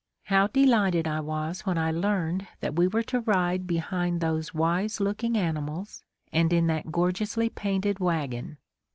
[0.23, 4.99] How delighted I was when I learned that we were to ride behind those wise
[4.99, 6.01] looking animals
[6.33, 8.57] and in that gorgeously painted wagon!